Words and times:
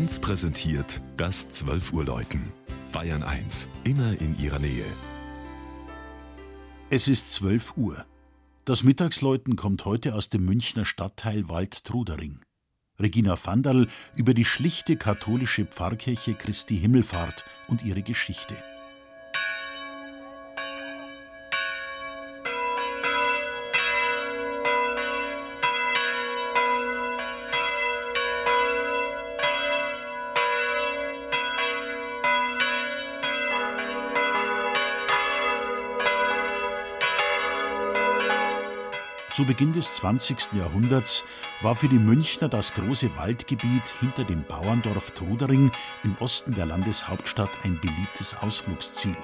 1 0.00 0.20
präsentiert 0.20 1.02
das 1.18 1.50
12 1.50 1.92
Uhr 1.92 2.06
Läuten. 2.06 2.40
Bayern 2.90 3.22
1, 3.22 3.68
immer 3.84 4.18
in 4.18 4.34
ihrer 4.38 4.58
Nähe. 4.58 4.86
Es 6.88 7.06
ist 7.06 7.32
12 7.32 7.76
Uhr. 7.76 8.06
Das 8.64 8.82
Mittagsläuten 8.82 9.56
kommt 9.56 9.84
heute 9.84 10.14
aus 10.14 10.30
dem 10.30 10.46
Münchner 10.46 10.86
Stadtteil 10.86 11.50
Waldtrudering. 11.50 12.40
Regina 12.98 13.36
Vanderl 13.44 13.88
über 14.16 14.32
die 14.32 14.46
schlichte 14.46 14.96
katholische 14.96 15.66
Pfarrkirche 15.66 16.32
Christi 16.32 16.78
Himmelfahrt 16.78 17.44
und 17.68 17.84
ihre 17.84 18.00
Geschichte. 18.00 18.56
Zu 39.32 39.44
Beginn 39.44 39.72
des 39.72 39.94
20. 39.94 40.54
Jahrhunderts 40.54 41.24
war 41.60 41.76
für 41.76 41.86
die 41.86 42.00
Münchner 42.00 42.48
das 42.48 42.74
große 42.74 43.16
Waldgebiet 43.16 43.82
hinter 44.00 44.24
dem 44.24 44.42
Bauerndorf 44.42 45.12
Trudering 45.12 45.70
im 46.02 46.16
Osten 46.18 46.52
der 46.52 46.66
Landeshauptstadt 46.66 47.50
ein 47.62 47.78
beliebtes 47.80 48.36
Ausflugsziel. 48.36 49.16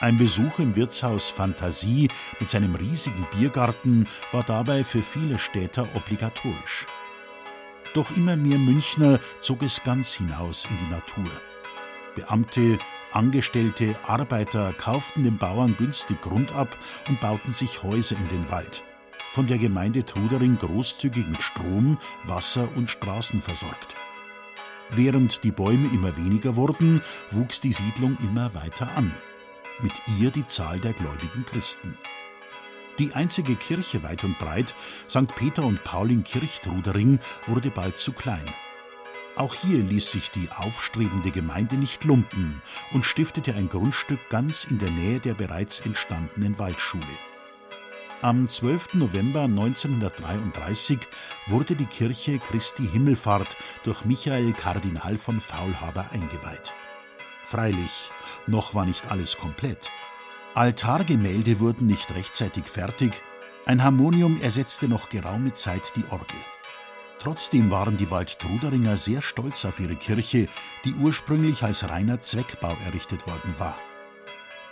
Ein 0.00 0.18
Besuch 0.18 0.58
im 0.58 0.76
Wirtshaus 0.76 1.30
Fantasie 1.30 2.08
mit 2.38 2.50
seinem 2.50 2.74
riesigen 2.74 3.26
Biergarten 3.34 4.06
war 4.30 4.42
dabei 4.42 4.84
für 4.84 5.02
viele 5.02 5.38
Städter 5.38 5.88
obligatorisch. 5.94 6.84
Doch 7.94 8.14
immer 8.14 8.36
mehr 8.36 8.58
Münchner 8.58 9.20
zog 9.40 9.62
es 9.62 9.82
ganz 9.84 10.12
hinaus 10.12 10.66
in 10.66 10.76
die 10.76 10.90
Natur. 10.90 11.30
Beamte, 12.14 12.78
Angestellte, 13.10 13.96
Arbeiter 14.06 14.74
kauften 14.74 15.24
den 15.24 15.38
Bauern 15.38 15.76
günstig 15.78 16.20
Grund 16.20 16.52
ab 16.52 16.76
und 17.08 17.20
bauten 17.22 17.54
sich 17.54 17.82
Häuser 17.82 18.16
in 18.16 18.28
den 18.28 18.50
Wald 18.50 18.84
von 19.34 19.48
der 19.48 19.58
Gemeinde 19.58 20.06
Trudering 20.06 20.58
großzügig 20.58 21.26
mit 21.26 21.42
Strom, 21.42 21.98
Wasser 22.22 22.68
und 22.76 22.88
Straßen 22.88 23.42
versorgt. 23.42 23.96
Während 24.90 25.42
die 25.42 25.50
Bäume 25.50 25.88
immer 25.92 26.16
weniger 26.16 26.54
wurden, 26.54 27.02
wuchs 27.32 27.60
die 27.60 27.72
Siedlung 27.72 28.16
immer 28.20 28.54
weiter 28.54 28.96
an. 28.96 29.12
Mit 29.80 29.92
ihr 30.20 30.30
die 30.30 30.46
Zahl 30.46 30.78
der 30.78 30.92
gläubigen 30.92 31.44
Christen. 31.46 31.98
Die 33.00 33.12
einzige 33.14 33.56
Kirche 33.56 34.04
weit 34.04 34.22
und 34.22 34.38
breit, 34.38 34.72
St. 35.10 35.34
Peter 35.34 35.64
und 35.64 35.82
Paulin 35.82 36.22
Kirchtrudering, 36.22 37.18
wurde 37.48 37.70
bald 37.70 37.98
zu 37.98 38.12
klein. 38.12 38.48
Auch 39.34 39.56
hier 39.56 39.82
ließ 39.82 40.12
sich 40.12 40.30
die 40.30 40.48
aufstrebende 40.56 41.32
Gemeinde 41.32 41.74
nicht 41.74 42.04
lumpen 42.04 42.62
und 42.92 43.04
stiftete 43.04 43.52
ein 43.56 43.68
Grundstück 43.68 44.20
ganz 44.30 44.62
in 44.62 44.78
der 44.78 44.92
Nähe 44.92 45.18
der 45.18 45.34
bereits 45.34 45.80
entstandenen 45.80 46.56
Waldschule. 46.60 47.02
Am 48.24 48.48
12. 48.48 48.94
November 48.94 49.42
1933 49.42 50.98
wurde 51.46 51.76
die 51.76 51.84
Kirche 51.84 52.38
Christi 52.38 52.88
Himmelfahrt 52.90 53.54
durch 53.82 54.06
Michael 54.06 54.54
Kardinal 54.54 55.18
von 55.18 55.42
Faulhaber 55.42 56.06
eingeweiht. 56.10 56.72
Freilich, 57.44 58.10
noch 58.46 58.74
war 58.74 58.86
nicht 58.86 59.10
alles 59.10 59.36
komplett. 59.36 59.90
Altargemälde 60.54 61.60
wurden 61.60 61.86
nicht 61.86 62.14
rechtzeitig 62.14 62.64
fertig, 62.64 63.12
ein 63.66 63.84
Harmonium 63.84 64.40
ersetzte 64.40 64.88
noch 64.88 65.10
geraume 65.10 65.52
Zeit 65.52 65.92
die 65.94 66.04
Orgel. 66.08 66.40
Trotzdem 67.18 67.70
waren 67.70 67.98
die 67.98 68.10
Waldtruderinger 68.10 68.96
sehr 68.96 69.20
stolz 69.20 69.66
auf 69.66 69.80
ihre 69.80 69.96
Kirche, 69.96 70.48
die 70.86 70.94
ursprünglich 70.94 71.62
als 71.62 71.90
reiner 71.90 72.22
Zweckbau 72.22 72.74
errichtet 72.86 73.26
worden 73.26 73.54
war. 73.58 73.76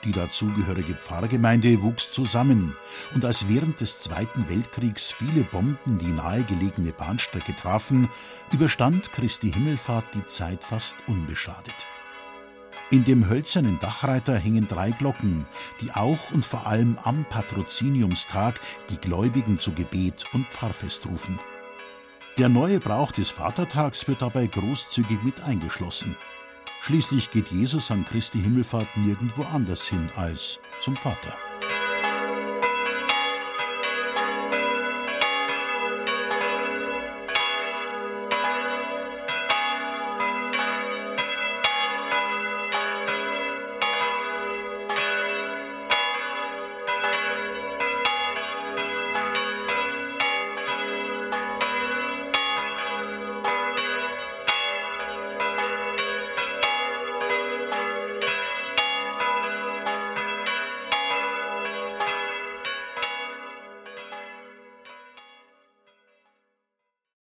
Die 0.05 0.13
dazugehörige 0.13 0.95
Pfarrgemeinde 0.95 1.81
wuchs 1.81 2.11
zusammen, 2.11 2.77
und 3.15 3.25
als 3.25 3.49
während 3.49 3.81
des 3.81 4.01
Zweiten 4.01 4.49
Weltkriegs 4.49 5.13
viele 5.13 5.43
Bomben 5.43 5.99
die 5.99 6.11
nahegelegene 6.11 6.93
Bahnstrecke 6.93 7.55
trafen, 7.55 8.09
überstand 8.53 9.13
Christi 9.13 9.53
Himmelfahrt 9.53 10.07
die 10.15 10.27
Zeit 10.27 10.65
fast 10.65 10.97
unbeschadet. 11.07 11.87
In 12.91 13.05
dem 13.05 13.29
hölzernen 13.29 13.79
Dachreiter 13.81 14.37
hängen 14.37 14.67
drei 14.67 14.91
Glocken, 14.91 15.47
die 15.81 15.93
auch 15.93 16.31
und 16.33 16.45
vor 16.45 16.67
allem 16.67 16.99
am 17.05 17.25
Patroziniumstag 17.25 18.61
die 18.91 18.99
Gläubigen 18.99 19.61
zu 19.61 19.73
Gebet 19.73 20.25
und 20.33 20.47
Pfarrfest 20.49 21.07
rufen. 21.07 21.39
Der 22.39 22.49
neue 22.49 22.81
Brauch 22.81 23.13
des 23.13 23.31
Vatertags 23.31 24.09
wird 24.09 24.21
dabei 24.21 24.47
großzügig 24.47 25.23
mit 25.23 25.41
eingeschlossen. 25.43 26.17
Schließlich 26.85 27.31
geht 27.31 27.53
Jesus 27.53 27.93
an 27.93 28.05
Christi 28.05 28.41
Himmelfahrt 28.43 28.97
nirgendwo 28.97 29.45
anders 29.45 29.87
hin 29.87 30.11
als 30.17 30.59
zum 30.81 30.97
Vater. 30.97 31.33